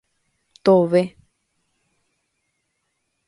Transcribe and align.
¡Tove! 0.65 1.03